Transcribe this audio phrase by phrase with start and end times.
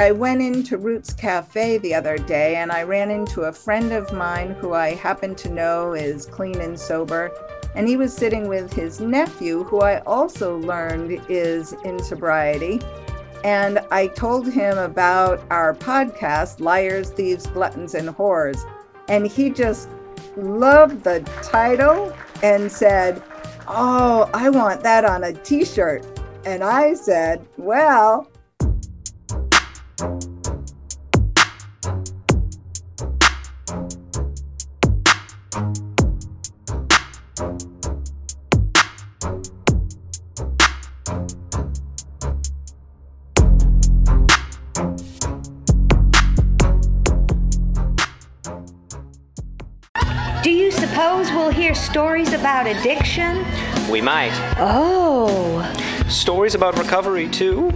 [0.00, 4.12] I went into Roots Cafe the other day and I ran into a friend of
[4.12, 7.30] mine who I happen to know is clean and sober.
[7.76, 12.80] And he was sitting with his nephew, who I also learned is in sobriety.
[13.44, 18.68] And I told him about our podcast, Liars, Thieves, Gluttons, and Whores.
[19.08, 19.88] And he just
[20.36, 23.22] loved the title and said,
[23.68, 26.04] Oh, I want that on a t shirt.
[26.44, 28.28] And I said, Well,
[30.04, 30.10] Do
[50.50, 53.46] you suppose we'll hear stories about addiction?
[53.90, 54.32] We might.
[54.58, 55.62] Oh.
[56.10, 57.72] Stories about recovery, too?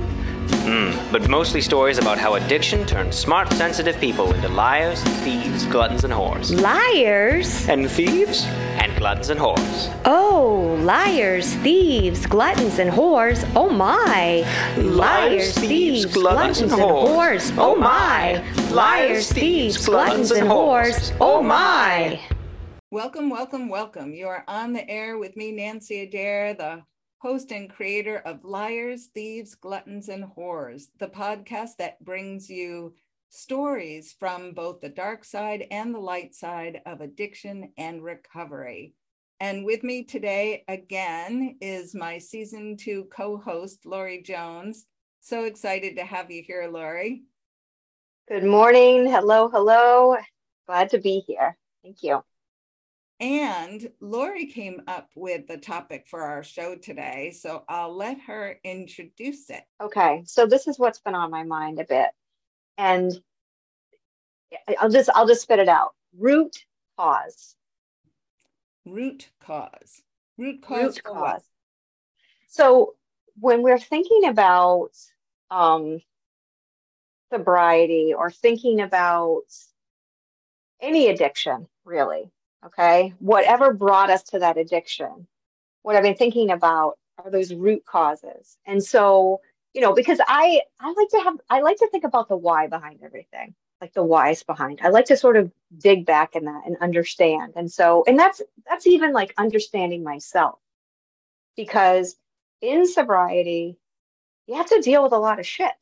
[0.51, 6.05] Hmm, but mostly stories about how addiction turns smart, sensitive people into liars, thieves, gluttons,
[6.05, 6.51] and whores.
[6.61, 7.69] Liars?
[7.69, 8.45] And thieves?
[8.81, 10.01] And gluttons and whores.
[10.05, 13.49] Oh, liars, thieves, gluttons, and whores.
[13.57, 14.45] Oh my.
[14.77, 17.55] Liars, thieves, gluttons, and whores.
[17.59, 18.43] Oh my.
[18.71, 21.17] Liars, thieves, gluttons, and whores.
[21.21, 22.21] Oh my.
[22.91, 24.15] Welcome, welcome, welcome.
[24.15, 26.83] You are on the air with me, Nanci Adair, the
[27.19, 32.95] host and creator of Liars, Thieves, Gluttons, and Whores, the podcast that brings you
[33.29, 38.95] stories from both the dark side and the light side of addiction and recovery.
[39.41, 44.87] And with me today again is my season two co host, Laurie Jones.
[45.21, 47.23] So excited to have you here, Laurie.
[48.29, 49.07] Good morning.
[49.07, 50.17] Hello, hello.
[50.67, 51.57] Glad to be here.
[51.83, 52.23] Thank you.
[53.21, 58.61] And Laurie came up with the topic for our show today, so I'll let her
[58.63, 59.65] introduce it.
[59.81, 62.11] Okay, so this is what's been on my mind a bit,
[62.77, 63.13] and
[64.79, 65.95] I'll just I'll just spit it out.
[66.17, 66.65] Root
[66.97, 67.57] cause.
[68.87, 70.03] Root cause.
[70.37, 70.81] Root cause.
[70.81, 71.43] Root cause.
[72.49, 72.95] So
[73.41, 74.91] when we're thinking about
[75.51, 76.01] um,
[77.33, 79.43] sobriety or thinking about
[80.81, 82.31] any addiction, really,
[82.65, 83.15] okay?
[83.19, 85.27] Whatever brought us to that addiction
[85.89, 88.59] what i've been thinking about are those root causes.
[88.67, 89.41] And so
[89.75, 92.67] you know because i i like to have i like to think about the why
[92.67, 94.81] behind everything like the whys behind.
[94.83, 97.53] I like to sort of dig back in that and understand.
[97.57, 100.59] And so and that's that's even like understanding myself.
[101.57, 102.17] Because
[102.61, 103.79] in sobriety
[104.47, 105.73] you have to deal with a lot of shit.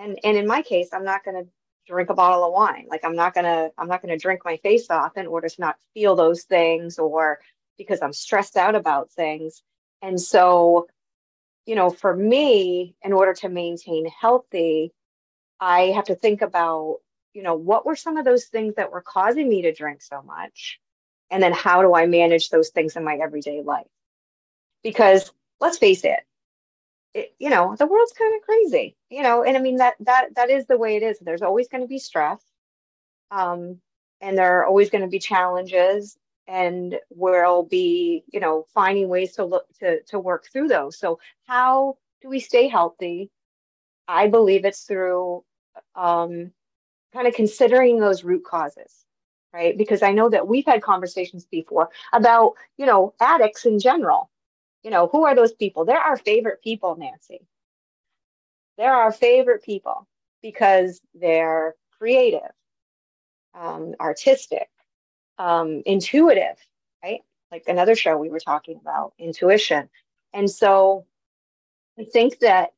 [0.00, 1.48] And and in my case i'm not going to
[1.86, 2.86] drink a bottle of wine.
[2.88, 5.76] Like I'm not gonna I'm not gonna drink my face off in order to not
[5.94, 7.40] feel those things or
[7.78, 9.62] because I'm stressed out about things.
[10.02, 10.86] And so,
[11.66, 14.92] you know, for me, in order to maintain healthy,
[15.60, 16.98] I have to think about,
[17.34, 20.22] you know, what were some of those things that were causing me to drink so
[20.22, 20.80] much?
[21.30, 23.86] And then how do I manage those things in my everyday life?
[24.82, 26.20] Because let's face it,
[27.14, 30.34] it, you know the world's kind of crazy you know and i mean that that
[30.36, 31.18] that is the way it is.
[31.20, 32.42] There's always going to be stress
[33.30, 33.80] um
[34.20, 36.16] and there are always going to be challenges
[36.48, 40.98] and we'll be you know finding ways to look to to work through those.
[40.98, 43.30] So how do we stay healthy?
[44.08, 45.44] I believe it's through
[45.94, 46.52] um
[47.14, 49.04] kind of considering those root causes
[49.54, 49.76] right?
[49.76, 54.30] Because i know that we've had conversations before about you know addicts in general
[54.82, 55.84] you know, who are those people?
[55.84, 57.40] They're our favorite people, Nanci.
[58.78, 60.08] They're our favorite people
[60.42, 62.50] because they're creative,
[63.54, 64.68] um, artistic,
[65.38, 66.56] um, intuitive,
[67.02, 67.20] right?
[67.50, 69.88] Like another show we were talking about, intuition.
[70.32, 71.06] And so
[71.98, 72.70] I think that,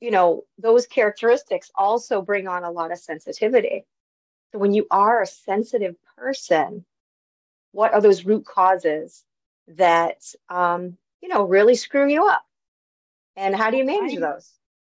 [0.00, 3.84] you know, those characteristics also bring on a lot of sensitivity.
[4.52, 6.84] So when you are a sensitive person,
[7.72, 9.24] what are those root causes
[9.66, 12.42] that um, you know, really screw you up.
[13.36, 14.52] And how do you manage I, those?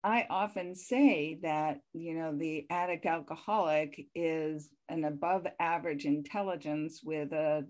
[0.04, 7.32] I often say that, you know, the addict alcoholic is an above average intelligence with
[7.32, 7.66] a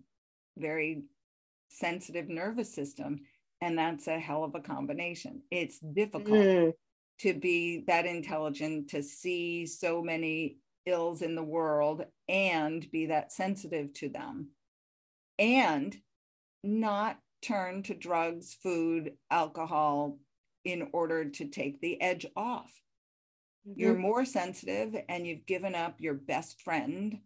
[0.56, 1.02] very
[1.68, 3.20] sensitive nervous system.
[3.60, 5.42] And that's a hell of a combination.
[5.50, 6.72] It's difficult mm.
[7.20, 13.32] to be that intelligent, to see so many ills in the world and be that
[13.32, 14.48] sensitive to them
[15.38, 15.96] and
[16.64, 20.18] not turn to drugs, food, alcohol
[20.64, 22.72] in order to take the edge off.
[23.68, 23.80] Mm-hmm.
[23.80, 27.18] You're more sensitive and you've given up your best friend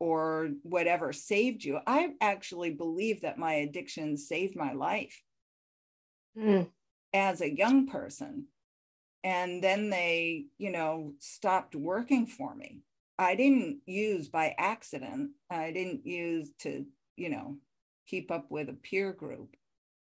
[0.00, 1.78] or whatever saved you.
[1.86, 5.22] I actually believe that my addiction saved my life
[6.38, 6.68] mm.
[7.12, 8.46] as a young person.
[9.24, 12.82] and then they, you know, stopped working for me.
[13.18, 15.30] I didn't use by accident.
[15.50, 16.84] I didn't use to,
[17.16, 17.56] you know,
[18.06, 19.56] keep up with a peer group.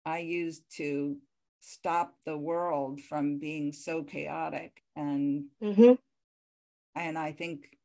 [0.06, 1.18] I used to
[1.62, 5.94] stop the world from being so chaotic and mm-hmm.
[6.96, 7.78] and I think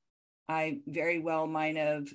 [0.48, 2.08] I very well might have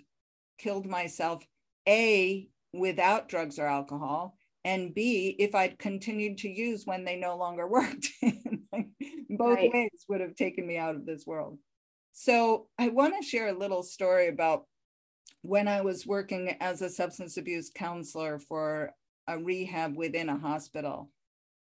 [0.58, 1.44] killed myself
[1.88, 7.38] a without drugs or alcohol and b if I'd continued to use when they no
[7.38, 8.08] longer worked
[9.30, 9.74] both right.
[9.74, 11.58] ways would have taken me out of this world
[12.14, 14.64] so I want to share a little story about
[15.42, 18.94] when I was working as a substance abuse counselor for
[19.30, 21.12] a rehab within a hospital.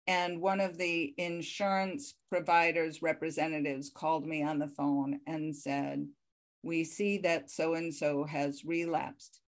[0.06, 6.06] And one of the insurance providers' representatives called me on the phone and said,
[6.62, 9.40] We see that so and so has relapsed.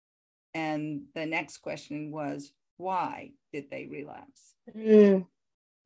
[0.54, 4.56] And the next question was, Why did they relapse?
[4.76, 5.28] Mm.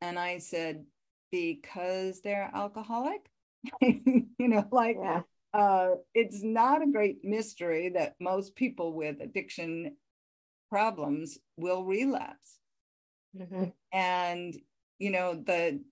[0.01, 0.85] And I said,
[1.31, 3.27] Because they're alcoholic.
[3.81, 5.21] you know, like yeah
[5.53, 9.95] uh, it's not a great mystery that most people with addiction
[10.69, 12.59] problems will relapse.
[13.37, 13.65] Mm-hmm.
[13.93, 14.55] And,
[14.97, 15.83] you know, the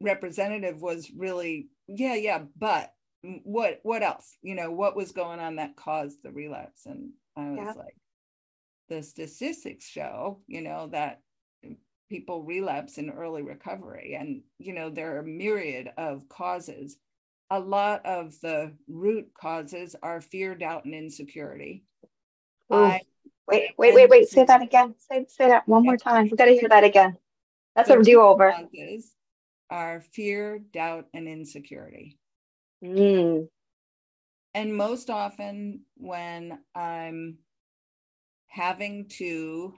[0.00, 2.90] representative was really, yeah, yeah, but
[3.22, 4.36] what what else?
[4.42, 6.86] You know, what was going on that caused the relapse?
[6.86, 7.72] And I was yeah.
[7.76, 7.96] like,
[8.88, 11.20] the statistics show, you know, that
[12.10, 14.14] people relapse in early recovery.
[14.18, 16.98] And, you know, there are a myriad of causes
[17.50, 21.84] a lot of the root causes are fear, doubt, and insecurity.
[22.70, 23.02] I,
[23.46, 24.28] wait, wait, wait, wait.
[24.28, 24.94] Say that again.
[24.98, 26.28] Say, say that one more time.
[26.30, 27.16] We got to hear that again.
[27.76, 28.54] That's a do over.
[29.70, 32.18] Are fear, doubt, and insecurity.
[32.82, 33.48] Mm.
[34.54, 37.38] And most often, when I'm
[38.46, 39.74] having to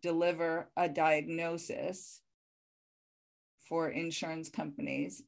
[0.00, 2.20] deliver a diagnosis
[3.68, 5.22] for insurance companies,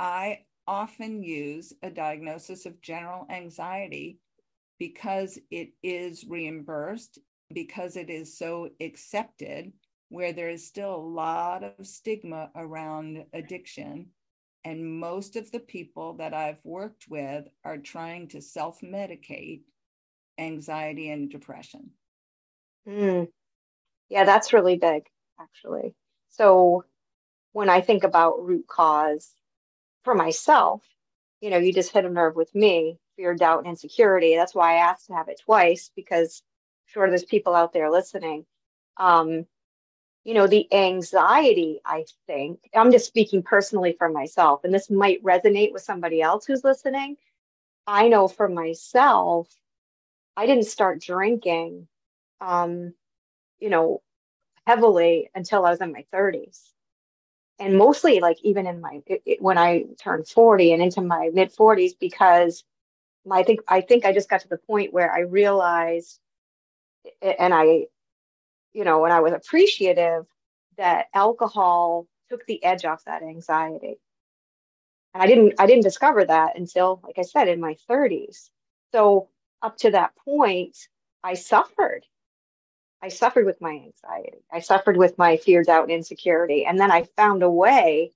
[0.00, 4.18] I often use a diagnosis of general anxiety
[4.78, 7.18] because it is reimbursed,
[7.52, 9.72] because it is so accepted,
[10.08, 14.06] where there is still a lot of stigma around addiction.
[14.64, 19.62] And most of the people that I've worked with are trying to self medicate
[20.38, 21.90] anxiety and depression.
[22.88, 23.28] Mm.
[24.08, 25.06] Yeah, that's really big,
[25.40, 25.94] actually.
[26.30, 26.84] So
[27.52, 29.32] when I think about root cause,
[30.04, 30.82] for myself,
[31.40, 34.34] you know, you just hit a nerve with me, fear, doubt, and insecurity.
[34.36, 36.42] That's why I asked to have it twice because
[36.86, 38.46] I'm sure there's people out there listening.
[38.96, 39.46] Um,
[40.24, 45.22] you know, the anxiety, I think, I'm just speaking personally for myself, and this might
[45.22, 47.16] resonate with somebody else who's listening.
[47.86, 49.48] I know for myself,
[50.36, 51.86] I didn't start drinking,
[52.40, 52.94] um,
[53.60, 54.02] you know,
[54.66, 56.72] heavily until I was in my 30s
[57.58, 61.30] and mostly like even in my it, it, when I turned 40 and into my
[61.32, 62.64] mid 40s because
[63.32, 66.18] I think I think I just got to the point where I realized
[67.22, 67.86] and I
[68.72, 70.26] you know when I was appreciative
[70.76, 73.98] that alcohol took the edge off that anxiety
[75.14, 78.50] and I didn't I didn't discover that until like I said in my 30s
[78.92, 79.28] so
[79.62, 80.76] up to that point
[81.24, 82.04] I suffered
[83.02, 84.38] I suffered with my anxiety.
[84.52, 86.64] I suffered with my fear, doubt, and insecurity.
[86.64, 88.12] And then I found a way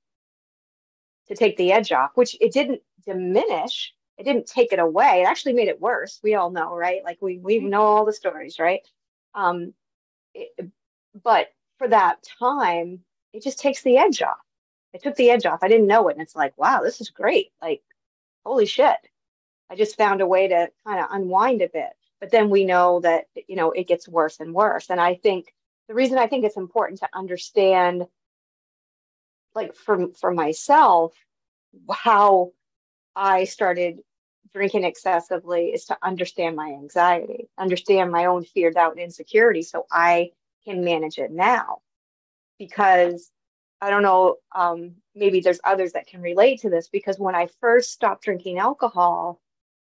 [1.29, 3.95] to take the edge off, which it didn't diminish.
[4.21, 5.23] It didn't take it away.
[5.23, 6.21] It actually made it worse.
[6.23, 7.03] We all know, right?
[7.05, 8.87] Like we we know all the stories, right?
[9.35, 9.75] Um,
[10.35, 10.71] it,
[11.25, 11.49] but
[11.79, 13.01] for that time,
[13.33, 14.39] it just takes the edge off.
[14.93, 15.61] It took the edge off.
[15.63, 17.53] I didn't know it, and it's like, wow, this is great.
[17.63, 17.83] Like,
[18.45, 18.97] holy shit!
[19.71, 23.01] I just found a way to kind of unwind a bit but then we know
[23.01, 25.53] that you know it gets worse and worse and i think
[25.89, 28.07] the reason i think it's important to understand
[29.55, 31.15] like for for myself
[31.91, 32.53] how
[33.17, 34.01] i started
[34.55, 39.87] drinking excessively is to understand my anxiety understand my own fear doubt and insecurity so
[39.91, 40.31] i
[40.65, 41.79] can manage it now
[42.59, 43.31] because
[43.81, 47.49] i don't know um, maybe there's others that can relate to this because when i
[47.61, 49.41] first stopped drinking alcohol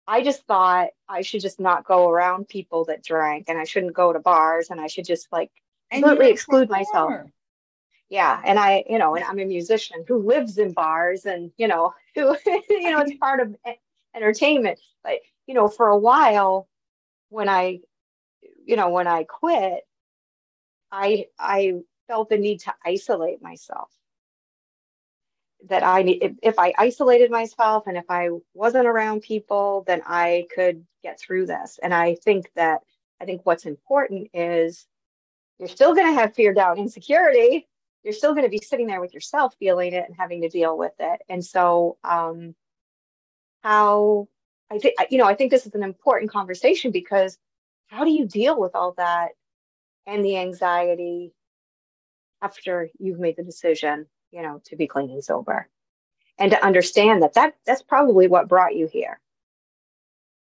[0.07, 3.93] I just thought I should just not go around people that drank and I shouldn't
[3.93, 5.51] go to bars and I should just like
[5.91, 7.12] completely exclude myself.
[8.09, 8.39] Yeah.
[8.45, 11.93] And I, you know, and I'm a musician who lives in bars and, you know,
[12.13, 13.55] who, you know, it's part of
[14.15, 14.79] entertainment.
[15.03, 16.67] But, you know, for a while
[17.29, 17.79] when I,
[18.65, 19.81] you know, when I quit,
[20.91, 21.74] I, I
[22.07, 23.89] felt the need to isolate myself
[25.67, 30.01] that I need, if, if I isolated myself and if I wasn't around people, then
[30.05, 31.79] I could get through this.
[31.81, 32.81] And I think that,
[33.19, 34.86] I think what's important is
[35.57, 37.67] you're still going to have fear, doubt, insecurity.
[38.05, 40.77] you're still going to be sitting there with yourself feeling it and having to deal
[40.77, 42.55] with it and so um
[43.65, 44.27] how
[44.72, 47.38] i think you know i think this is an important conversation because
[47.88, 49.29] how do you deal with all that
[50.05, 51.34] and the anxiety
[52.41, 55.67] after you've made the decision you know to be clean and sober?
[56.38, 59.19] And to understand that that that's probably what brought you here.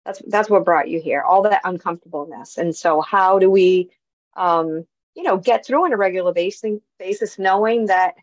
[0.05, 2.59] That's that's what brought you here all that uncomfortableness.
[2.59, 3.91] And so how do we
[4.37, 8.15] um you know get through on a regular basis basis knowing that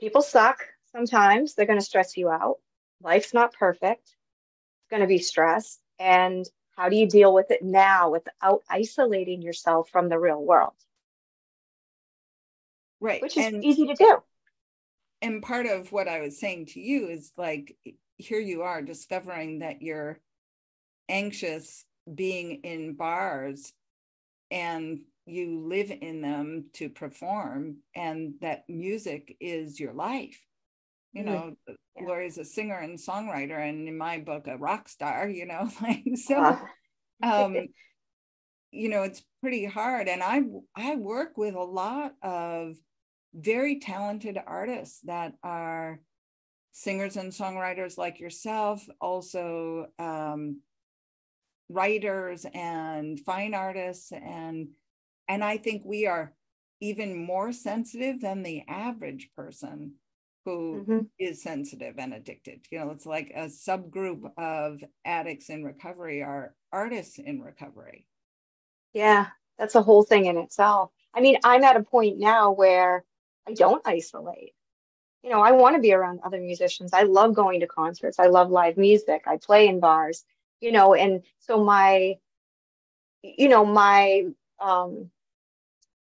[0.00, 2.56] people suck sometimes they're going to stress you out
[3.02, 4.04] life's not perfect.
[4.04, 5.78] It's going to be stress.
[5.98, 10.74] And how do you deal with it now without isolating yourself from the real world?
[13.00, 13.22] Right.
[13.22, 14.18] Which is and, easy to do.
[15.22, 17.76] And part of what i was saying to you is like
[18.16, 20.18] here you are discovering that you're
[21.08, 23.72] anxious being in bars
[24.50, 30.40] and you live in them to perform and that music is your life
[31.12, 31.32] you mm-hmm.
[31.32, 32.06] know yeah.
[32.06, 36.04] laurie's a singer and songwriter and in my book a rock star you know like
[36.14, 36.58] so uh.
[37.22, 37.56] um
[38.70, 40.40] you know it's pretty hard and i
[40.76, 42.76] i work with a lot of
[43.34, 46.00] very talented artists that are
[46.72, 50.60] singers and songwriters like yourself also um,
[51.68, 54.68] writers and fine artists and
[55.28, 56.32] and i think we are
[56.80, 59.94] even more sensitive than the average person
[60.44, 60.98] who mm-hmm.
[61.18, 62.60] is sensitive and addicted.
[62.70, 68.06] You know it's like a subgroup of addicts in recovery are artists in recovery.
[68.92, 69.26] Yeah
[69.58, 70.90] that's a whole thing in itself.
[71.14, 73.04] I mean i'm at a point now where
[73.48, 74.54] i don't isolate.
[75.22, 76.92] You know i want to be around other musicians.
[76.92, 78.18] I love going to concerts.
[78.18, 79.22] I love live music.
[79.26, 80.24] I play in bars
[80.60, 82.14] you know and so my
[83.22, 84.26] you know my
[84.60, 85.10] um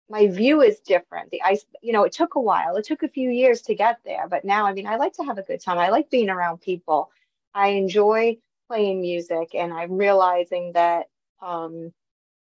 [0.10, 1.30] my view is different.
[1.32, 2.76] The ice you know it took a while.
[2.76, 5.24] It took a few years to get there but now i mean i like to
[5.24, 5.78] have a good time.
[5.78, 7.12] I like being around people.
[7.54, 8.38] I enjoy
[8.68, 11.08] playing music and i'm realizing that
[11.42, 11.92] um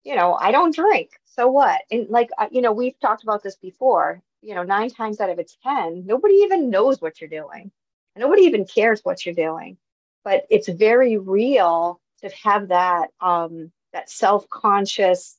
[0.03, 1.11] you know i don't drink.
[1.25, 1.81] So what?
[1.91, 4.21] And like uh, you know we've talked about this before.
[4.41, 7.71] You know nine times out of ten nobody even knows what you're doing.
[8.15, 9.77] Nobody even cares what you're doing.
[10.23, 15.37] But it's very real to have that um, that self-conscious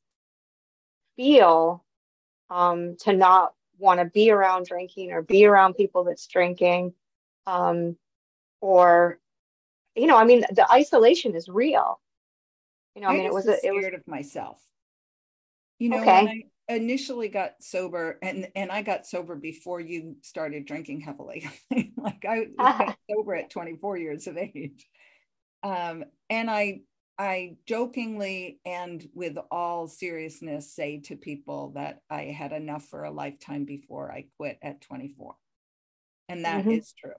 [1.16, 1.84] feel
[2.52, 6.92] um, to not want to be around drinking or be around people that's drinking
[7.46, 7.96] um,
[8.60, 9.18] or
[9.94, 11.98] you know i mean the isolation is real.
[12.94, 14.62] You know i, I mean it was a, it was of myself.
[15.78, 16.44] You know okay.
[16.68, 21.48] i initially got sober and and i got sober before you started drinking heavily.
[21.96, 24.86] Like i got sober at 24 years of age.
[25.62, 26.80] Um, and I
[27.18, 33.10] I jokingly and with all seriousness say to people that I had enough for a
[33.10, 35.34] lifetime before I quit at 24.
[36.28, 36.70] And that mm-hmm.
[36.72, 37.12] is true.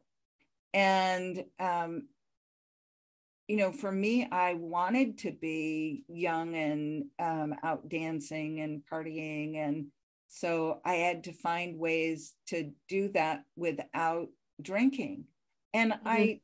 [0.74, 2.08] And, um,
[3.48, 9.58] you know, for me, I wanted to be young and um, out dancing and partying.
[9.58, 9.88] And
[10.28, 14.30] so I had to find ways to do that without
[14.62, 15.26] drinking.
[15.74, 16.08] And mm-hmm.
[16.08, 16.42] I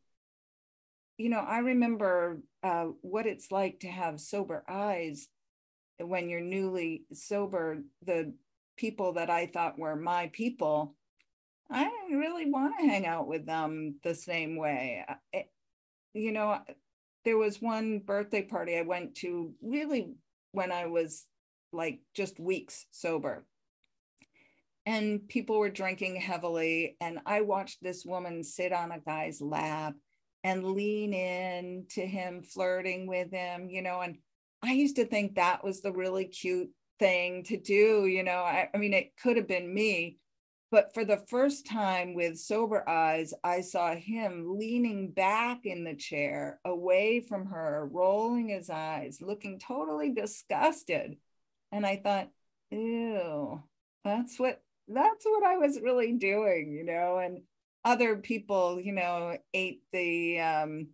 [1.19, 5.27] you know, I remember uh, what it's like to have sober eyes
[5.99, 7.79] when you're newly sober.
[8.05, 8.33] The
[8.77, 10.95] people that I thought were my people,
[11.69, 15.05] I didn't really want to hang out with them the same way.
[15.33, 15.49] It,
[16.13, 16.59] you know,
[17.25, 20.13] there was one birthday party I went to really
[20.51, 21.25] when I was
[21.71, 23.45] like just weeks sober.
[24.85, 26.97] And people were drinking heavily.
[26.99, 29.93] And I watched this woman sit on a guy's lap
[30.43, 34.17] and lean in to him flirting with him you know and
[34.63, 38.69] i used to think that was the really cute thing to do you know I,
[38.73, 40.17] I, mean it could have been me
[40.71, 45.95] but for the first time with sober eyes i saw him leaning back in the
[45.95, 51.17] chair away from her rolling his eyes looking totally disgusted.
[51.71, 52.29] And i thought
[52.71, 53.63] ew
[54.03, 57.41] that's what that's what i was really doing you know and
[57.85, 60.87] other people, you know, ate the um,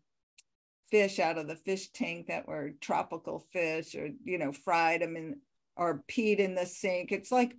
[0.90, 5.16] fish out of the fish tank that were tropical fish or, you know, fried them
[5.16, 5.38] in
[5.76, 7.12] or peed in the sink.
[7.12, 7.56] It's like,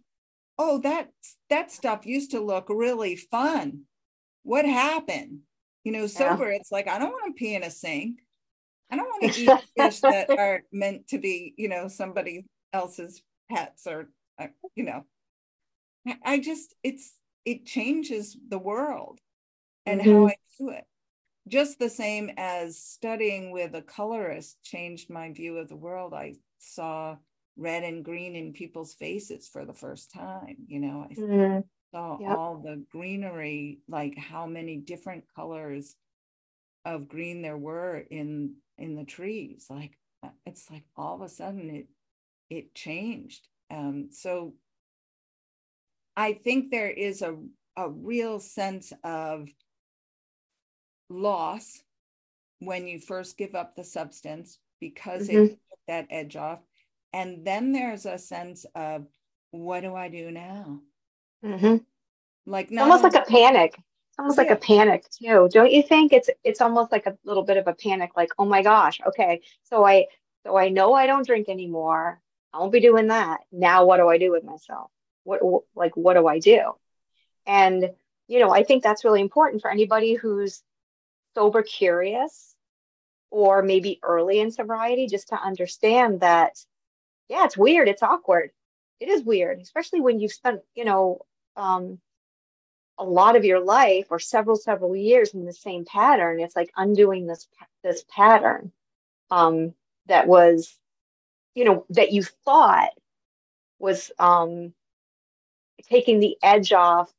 [0.59, 1.11] oh, that
[1.51, 3.83] that stuff used to look really fun.
[4.43, 5.41] What happened?
[5.85, 6.57] You know, sober, yeah.
[6.57, 8.21] it's like, I don't want to pee in a sink.
[8.91, 13.23] I don't want to eat fish that are meant to be, you know, somebody else's
[13.51, 15.05] pets or, uh, you know,
[16.25, 17.15] I just, it's,
[17.47, 19.21] it changes the world
[19.87, 20.11] and mm-hmm.
[20.11, 20.85] how I do it.
[21.49, 26.13] Just the same as studying with a colorist changed my view of the world.
[26.13, 27.17] I saw
[27.57, 30.57] red and green in people's faces for the first time.
[30.67, 31.61] You know, I mm-hmm.
[31.95, 32.37] saw yep.
[32.37, 35.95] all the greenery, like how many different colors
[36.85, 39.67] of green there were in in the trees.
[39.71, 41.87] Like uh, it's like all of a sudden it
[42.51, 43.47] it changed.
[43.71, 44.55] Um, so
[46.17, 47.37] I think there is a
[47.77, 49.49] a real sense of
[51.09, 51.83] loss
[52.61, 55.45] when you first give up the substance because mm-hmm.
[55.45, 56.61] it took that edge off.
[57.13, 59.07] And then there's a sense of
[59.51, 60.81] what do I do now?
[61.45, 61.77] Mm-hmm.
[62.47, 63.75] Like almost like a panic.
[63.77, 64.45] It's almost yeah.
[64.45, 66.13] like a panic too, don't you think?
[66.13, 69.43] It's it's almost like a little bit of a panic, like, oh my gosh, okay,
[69.65, 70.07] so I
[70.45, 72.21] so I know I don't drink anymore.
[72.53, 73.41] I won't be doing that.
[73.53, 74.91] Now what do I do with myself?
[75.27, 75.41] What
[75.75, 76.73] like what do I do?
[77.47, 77.91] And
[78.29, 80.63] you know, I think that's really important for anybody who's
[81.35, 82.55] sober curious
[83.31, 86.57] or maybe early in sobriety, just to understand that,
[87.29, 88.51] yeah, it's weird, it's awkward.
[89.01, 91.21] It is weird, especially when you've spent, you know,
[91.57, 92.01] um,
[92.99, 96.73] a lot of your life or several several years in the same pattern it's like
[96.77, 97.47] undoing this
[97.83, 98.73] this pattern
[99.31, 99.75] um
[100.07, 100.79] that was
[101.55, 102.91] you know that you thought
[103.79, 104.73] was um
[105.85, 107.13] taking the edge off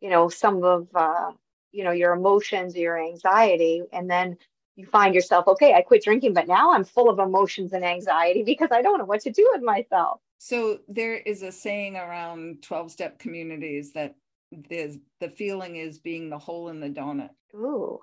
[0.00, 1.30] you know some of uh
[1.70, 4.36] you know your emotions your anxiety and then
[4.76, 8.42] you find yourself okay i quit drinking but now i'm full of emotions and anxiety
[8.46, 12.62] because i don't know what to do with myself so there is a saying around
[12.62, 14.16] 12 step communities that
[14.68, 17.30] the the feeling is being the hole in the donut.
[17.54, 18.00] Ooh.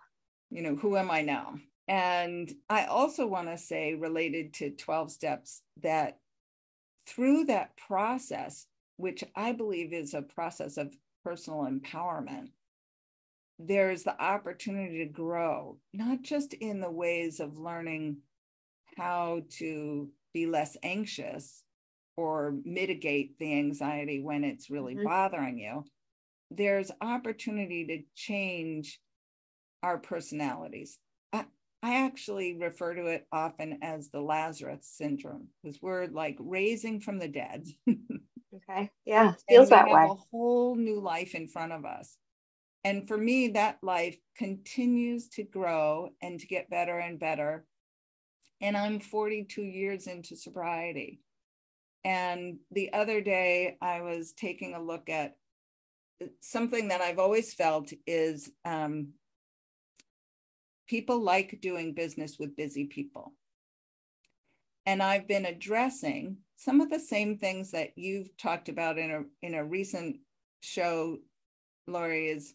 [0.49, 1.55] You know, who am I now?
[1.87, 6.19] And I also want to say, related to 12 steps, that
[7.07, 8.67] through that process,
[8.99, 12.49] which I believe is a process of personal empowerment,
[13.57, 18.17] there's the opportunity to grow, not just in the ways of learning
[18.97, 21.63] how to be less anxious
[22.17, 25.05] or mitigate the anxiety when it's really mm-hmm.
[25.05, 25.85] bothering you,
[26.51, 28.99] there's opportunity to change
[29.81, 30.97] our personalities.
[31.31, 31.45] I,
[31.81, 37.19] I actually refer to it often as the Lazarus syndrome because we're like raising from
[37.19, 37.65] the dead.
[38.55, 38.91] okay.
[39.05, 39.33] Yeah.
[39.47, 40.05] Feels that way.
[40.09, 42.17] a whole new life in front of us.
[42.83, 47.65] And for me, that life continues to grow and to get better and better.
[48.61, 51.21] And I'm 42 years into sobriety.
[52.05, 55.35] And the other day, I was taking a look at
[56.41, 59.09] something that I've always felt is um,
[60.87, 63.33] people like doing business with busy people.
[64.85, 69.45] And I've been addressing some of the same things that you've talked about in a
[69.45, 70.17] in a recent
[70.61, 71.17] show,
[71.87, 72.53] Laurie, is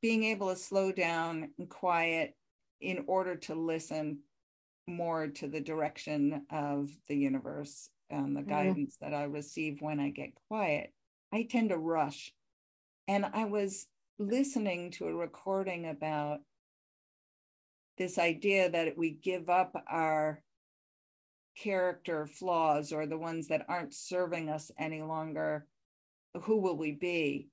[0.00, 2.34] being able to slow down and quiet
[2.80, 4.20] in order to listen
[4.88, 8.50] more to the direction of the universe and the mm-hmm.
[8.50, 10.92] guidance that I receive when I get quiet.
[11.32, 12.32] I tend to rush
[13.06, 13.86] and I was
[14.18, 16.38] listening to a recording about
[17.98, 20.40] this idea that we give up our
[21.56, 25.66] character flaws or the ones that aren't serving us any longer.
[26.42, 27.48] Who will we be?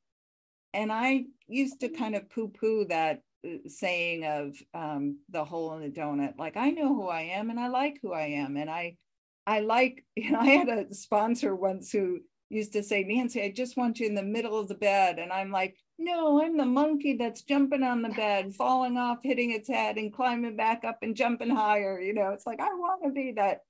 [0.73, 5.73] And I used to kind of poo poo that uh, saying of um, the hole
[5.75, 6.37] in the donut.
[6.37, 8.57] Like, I know who I am and I like who I am.
[8.57, 8.97] And I,
[9.45, 13.51] I like, you know, I had a sponsor once who used to say, Nanci, I
[13.51, 15.19] just want you in the middle of the bed.
[15.19, 19.51] And I'm like, no, I'm the monkey that's jumping on the bed, falling off, hitting
[19.51, 21.99] its head, and climbing back up and jumping higher.
[21.99, 23.61] You know, it's like, I want to be that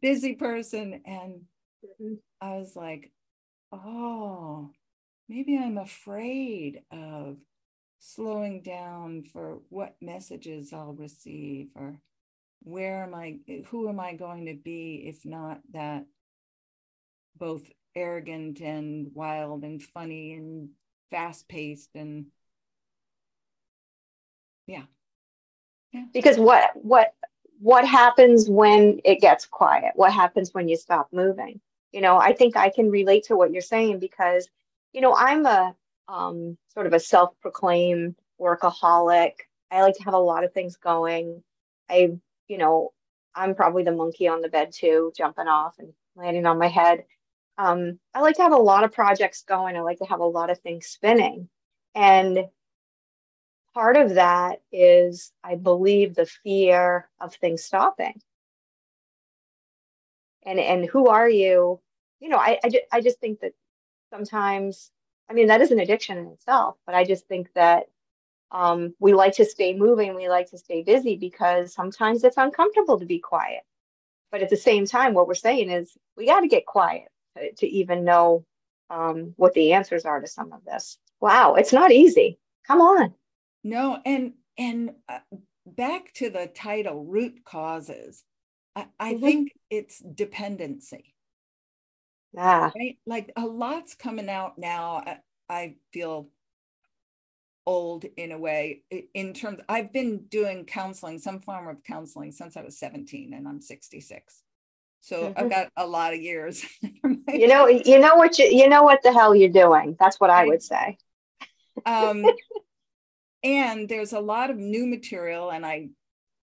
[0.00, 1.02] busy person.
[1.04, 1.42] And
[1.84, 2.14] mm-hmm.
[2.40, 3.12] I was like,
[3.72, 4.70] oh,
[5.28, 7.36] maybe I'm afraid of
[8.00, 12.00] slowing down for what messages I'll receive or
[12.62, 16.04] where am I, who am I going to be if not that
[17.36, 17.62] both
[17.94, 20.70] arrogant and wild and funny and
[21.10, 22.26] fast paced and
[24.66, 24.84] yeah.
[25.92, 26.04] yeah.
[26.12, 27.14] Because what what
[27.60, 29.92] what happens when it gets quiet?
[29.94, 31.60] What happens when you stop moving?
[31.92, 34.48] You know, I think I can relate to what you're saying because,
[34.92, 35.74] you know, I'm a
[36.08, 39.32] um, sort of a self-proclaimed workaholic.
[39.70, 41.42] I like to have a lot of things going.
[41.90, 42.12] I,
[42.48, 42.92] you know,
[43.34, 47.04] I'm probably the monkey on the bed too, jumping off and landing on my head
[47.58, 49.76] um, I like to have a lot of projects going.
[49.76, 51.48] I like to have a lot of things spinning.
[51.94, 52.44] And
[53.78, 58.20] part of that is, I believe, the fear of things stopping.
[60.44, 61.80] And, and who are you?
[62.18, 63.52] You know, I, I, ju- I just think that
[64.12, 64.90] sometimes,
[65.30, 67.84] I mean, that is an addiction in itself, but I just think that
[68.50, 72.98] um, we like to stay moving, we like to stay busy because sometimes it's uncomfortable
[72.98, 73.62] to be quiet.
[74.32, 77.06] But at the same time, what we're saying is we got to get quiet
[77.58, 78.44] to even know
[78.90, 80.98] um, what the answers are to some of this.
[81.20, 82.40] wow, it's not easy.
[82.66, 83.14] Come on.
[83.68, 85.18] No, and and uh,
[85.66, 88.24] back to the title, root causes.
[88.74, 89.24] I, I mm-hmm.
[89.24, 91.14] think it's dependency.
[92.32, 92.70] Yeah.
[92.74, 92.98] Right?
[93.06, 95.02] Like a lot's coming out now.
[95.06, 95.18] I,
[95.50, 96.28] I feel
[97.66, 102.56] old in a way in terms I've been doing counseling, some form of counseling since
[102.56, 104.42] I was 17 and I'm 66.
[105.00, 105.32] So mm-hmm.
[105.36, 106.64] I've got a lot of years.
[106.82, 109.94] you know, you know what you you know what the hell you're doing.
[110.00, 110.96] That's what I would say.
[111.84, 112.24] um
[113.42, 115.90] and there's a lot of new material and I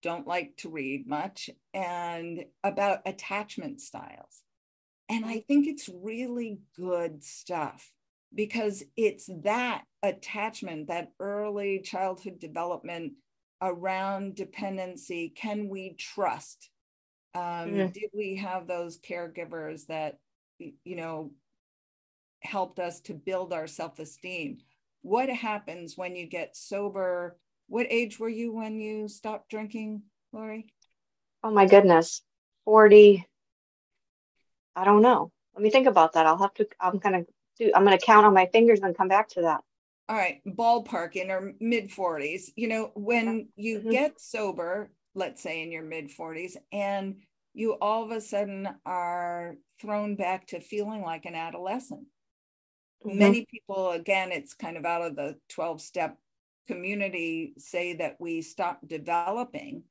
[0.02, 4.42] don't like to read much and about attachment styles.
[5.08, 7.90] And I think it's really good stuff
[8.34, 13.14] because it's that attachment, that early childhood development
[13.62, 15.32] around dependency.
[15.34, 16.70] Can we trust?
[17.34, 17.88] Um.
[17.88, 20.18] Did we have those caregivers that,
[20.58, 21.32] you know,
[22.42, 24.58] helped us to build our self esteem?
[25.02, 27.38] What happens when you get sober?
[27.68, 30.66] What age were you when you stopped drinking, Laurie?
[31.42, 32.22] Oh my goodness,
[32.64, 33.26] 40.
[34.74, 35.30] I don't know.
[35.54, 36.26] Let me think about that.
[36.26, 38.96] I'll have to, I'm going to do, I'm going to count on my fingers and
[38.96, 39.62] come back to that.
[40.08, 42.50] All right, ballpark in our mid 40s.
[42.54, 43.90] You know, when you mm-hmm.
[43.90, 47.16] get sober, let's say in your mid 40s, and
[47.54, 52.06] you all of a sudden are thrown back to feeling like an adolescent.
[53.04, 53.18] Mm-hmm.
[53.18, 56.18] Many people, again, it's kind of out of the 12 step
[56.66, 59.82] community, say that we stopped developing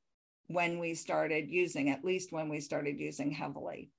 [0.48, 3.90] when we started using, at least when we started using heavily.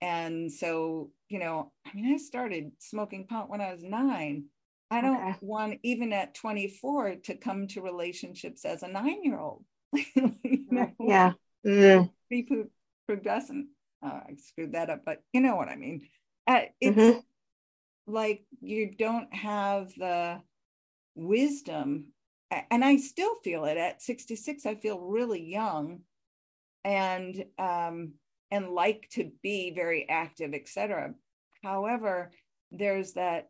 [0.00, 4.44] And so, you know, I mean, I started smoking pot when I was nine.
[4.90, 5.36] I don't okay.
[5.40, 9.64] want, even at 24, to come to relationships as a nine year old.
[9.92, 10.92] you know?
[11.00, 11.32] Yeah.
[11.66, 12.10] Mm.
[12.30, 13.64] Prepubescent.
[14.02, 16.06] Oh, I screwed that up, but you know what I mean.
[16.46, 17.18] Uh, it's mm-hmm.
[18.06, 20.40] Like you don't have the
[21.14, 22.06] wisdom.
[22.70, 24.66] And I still feel it at 66.
[24.66, 26.00] I feel really young.
[26.84, 28.12] And um,
[28.52, 31.14] and like to be very active, etc.
[31.64, 32.30] However,
[32.70, 33.48] there's that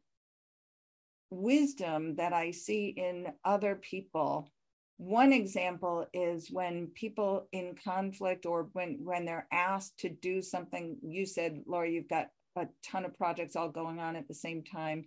[1.30, 4.50] wisdom that I see in other people.
[4.96, 10.96] One example is when people in conflict or when when they're asked to do something,
[11.02, 14.62] you said, Laura, you've got a ton of projects all going on at the same
[14.62, 15.06] time.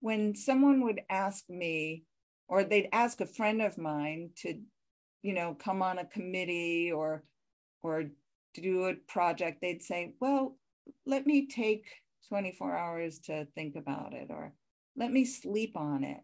[0.00, 2.04] When someone would ask me,
[2.48, 4.58] or they'd ask a friend of mine to,
[5.22, 7.24] you know, come on a committee or
[7.82, 8.04] or
[8.54, 10.56] to do a project, they'd say, well,
[11.04, 11.84] let me take
[12.28, 14.52] 24 hours to think about it or
[14.96, 16.18] let me sleep on it.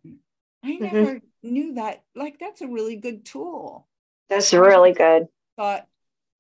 [0.65, 0.83] I mm-hmm.
[0.83, 1.53] never mm-hmm.
[1.53, 2.03] knew that.
[2.15, 3.87] Like, that's a really good tool.
[4.29, 5.29] That's really good.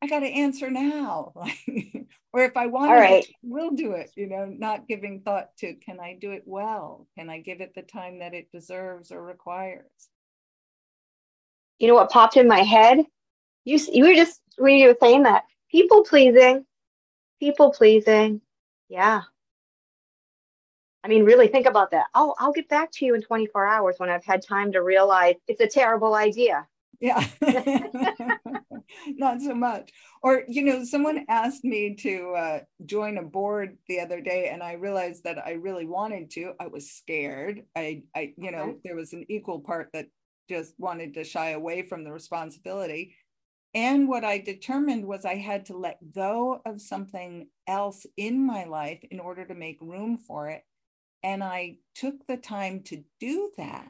[0.02, 1.32] I got to answer now.
[2.32, 3.26] or if I want to, right.
[3.42, 7.06] will do it, you know, not giving thought to can I do it well?
[7.16, 9.86] Can I give it the time that it deserves or requires?
[11.78, 13.04] You know what popped in my head?
[13.64, 16.66] You, you were just, when you were saying that, people pleasing,
[17.38, 18.40] people pleasing.
[18.88, 19.22] Yeah.
[21.04, 22.06] I mean, really think about that.
[22.12, 25.36] Oh, I'll get back to you in 24 hours when I've had time to realize
[25.46, 26.66] it's a terrible idea.
[27.00, 27.24] Yeah.
[29.06, 29.90] Not so much.
[30.22, 34.62] Or, you know, someone asked me to uh, join a board the other day, and
[34.62, 36.52] I realized that I really wanted to.
[36.60, 37.62] I was scared.
[37.76, 40.06] I, I you know, there was an equal part that
[40.48, 43.16] just wanted to shy away from the responsibility.
[43.74, 48.64] And what I determined was I had to let go of something else in my
[48.64, 50.62] life in order to make room for it.
[51.22, 53.88] And I took the time to do that.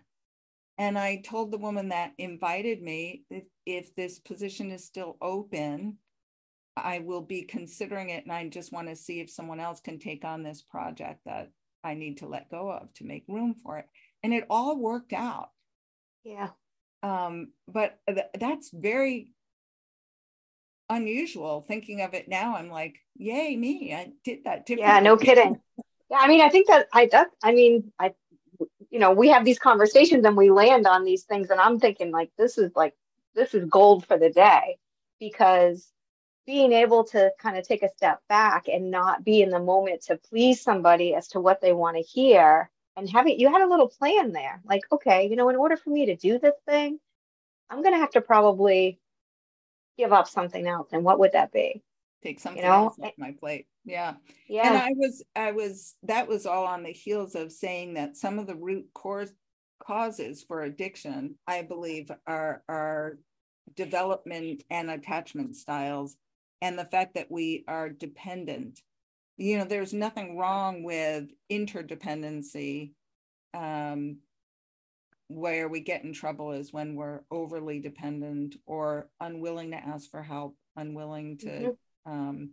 [0.78, 5.98] And I told the woman that invited me if, if this position is still open,
[6.76, 8.24] I will be considering it.
[8.24, 11.50] And I just want to see if someone else can take on this project that
[11.84, 13.86] I need to let go of to make room for it.
[14.22, 15.50] And it all worked out.
[16.24, 16.50] Yeah.
[17.02, 19.32] Um, but th- that's very
[20.92, 25.58] unusual thinking of it now i'm like yay me i did that yeah no kidding
[26.10, 28.12] yeah i mean i think that i that i mean i
[28.92, 32.12] you know we have these conversations and we land on these things and i'm thinking
[32.12, 32.94] like this is like
[33.34, 34.76] this is gold for the day
[35.18, 35.90] because
[36.46, 40.02] being able to kind of take a step back and not be in the moment
[40.02, 43.68] to please somebody as to what they want to hear and having you had a
[43.68, 47.00] little plan there like okay you know in order for me to do this thing
[47.70, 49.00] i'm going to have to probably
[49.96, 51.82] give up something else and what would that be
[52.22, 52.84] take something you know?
[52.84, 54.14] else off eh my plate yeah.
[54.48, 54.68] Yeah.
[54.68, 58.38] And i was i was that was all on the heels of saying that some
[58.38, 59.32] of the root cause
[59.82, 63.18] causes for addiction i believe are are
[63.74, 66.16] development and attachment styles
[66.62, 68.80] and the fact that we are dependent.
[69.36, 72.92] You know there's nothing wrong with interdependency
[73.52, 74.18] um,
[75.28, 80.22] where we get in trouble is when we're overly dependent or unwilling to ask for
[80.22, 82.12] help, unwilling to, mm-hmm.
[82.12, 82.50] um,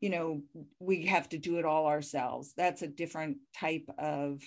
[0.00, 0.42] you know,
[0.78, 2.52] we have to do it all ourselves.
[2.56, 4.42] That's a different type of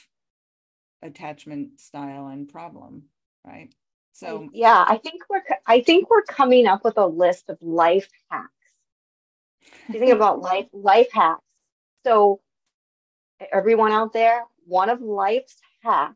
[1.02, 3.04] attachment style and problem,
[3.46, 3.74] right?
[4.14, 8.10] So yeah, I think we're I think we're coming up with a list of life
[8.30, 8.50] hacks.
[9.88, 11.42] You think about life life hacks.
[12.06, 12.42] So
[13.52, 16.16] everyone out there, one of life's hacks,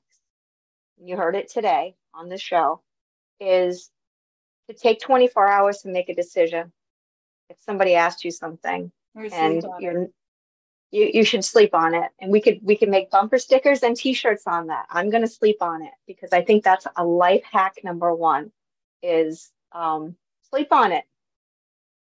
[0.97, 2.81] you heard it today on the show,
[3.39, 3.91] is
[4.69, 6.71] to take 24 hours to make a decision.
[7.49, 10.07] If somebody asked you something and you're
[10.91, 12.09] you, you should sleep on it.
[12.19, 14.85] And we could we could make bumper stickers and t-shirts on that.
[14.89, 18.51] I'm going to sleep on it because i think that's a life hack number one
[19.03, 20.15] is um,
[20.49, 21.03] sleep on it.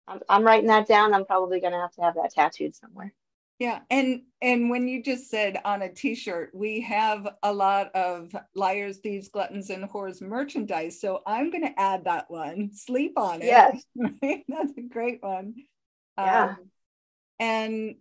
[0.07, 1.13] I'm, I'm writing that down.
[1.13, 3.13] I'm probably going to have to have that tattooed somewhere.
[3.59, 3.79] Yeah.
[3.89, 8.97] And and when you just said on a t-shirt we have a lot of liars
[8.97, 10.99] thieves gluttons and whores merchandise.
[10.99, 12.71] So i'm going to add that one.
[12.73, 13.45] Sleep on it.
[13.45, 13.83] Yes.
[14.49, 15.53] That's a great one.
[16.17, 16.55] Yeah.
[16.57, 16.70] Um,
[17.41, 17.95] and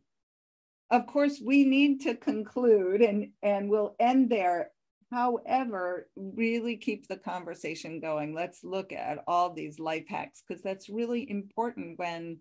[0.90, 4.70] of course, we need to conclude and, and we'll end there.
[5.10, 8.34] However, really keep the conversation going.
[8.34, 12.40] Let's look at all these life hacks because that's really important when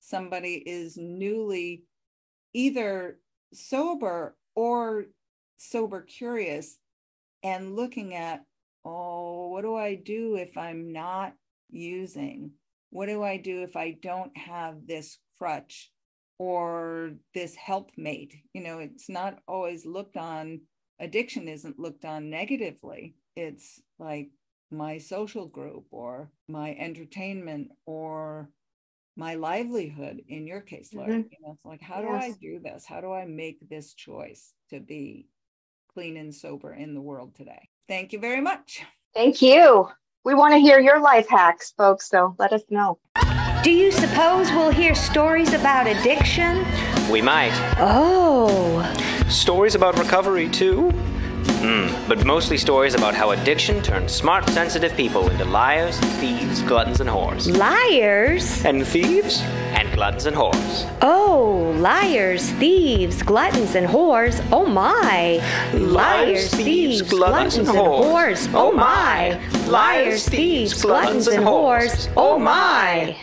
[0.00, 1.84] somebody is newly
[2.54, 3.18] either
[3.52, 5.06] sober or
[5.58, 6.78] sober curious
[7.42, 8.44] and looking at,
[8.84, 11.34] oh, what do I do if I'm not
[11.68, 12.52] using?
[12.90, 15.90] What do I do if I don't have this crutch?
[16.38, 18.34] Or this helpmate.
[18.54, 20.60] You know, it's not always looked on,
[21.00, 23.16] addiction isn't looked on negatively.
[23.36, 24.30] It's like
[24.70, 28.50] my social group or my entertainment or
[29.16, 31.10] my livelihood in your case, Laura.
[31.10, 31.28] Mm-hmm.
[31.30, 32.08] You know, it's like, how yes.
[32.08, 32.86] do I do this?
[32.86, 35.26] How do I make this choice to be
[35.92, 37.68] clean and sober in the world today?
[37.88, 38.84] Thank you very much.
[39.14, 39.88] Thank you.
[40.24, 42.98] We want to hear your life hacks, folks, so let us know.
[43.68, 46.64] Do you suppose we'll hear stories about addiction?
[47.10, 47.52] We might.
[47.76, 48.82] Oh.
[49.28, 50.88] Stories about recovery, too?
[50.88, 57.02] Hmm, but mostly stories about how addiction turns smart, sensitive people into liars, thieves, gluttons,
[57.02, 57.54] and whores.
[57.58, 58.64] Liars?
[58.64, 59.42] And thieves?
[59.76, 60.90] And gluttons and whores.
[61.02, 64.42] Oh, liars, thieves, gluttons, and whores.
[64.50, 65.42] Oh my.
[65.74, 68.50] Liars, thieves, gluttons, and whores.
[68.54, 69.38] Oh my.
[69.66, 72.10] Liars, thieves, gluttons, and whores.
[72.16, 73.14] Oh my.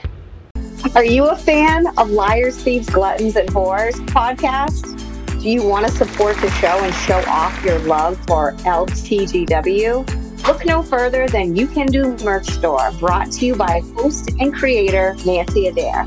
[0.93, 4.93] Are you a fan of Liars, Thieves, Gluttons, and Whores podcast?
[5.41, 10.47] Do you want to support the show and show off your love for LTGW?
[10.47, 14.53] Look no further than You Can Do Merch Store, brought to you by host and
[14.53, 16.05] creator Nanci Adair.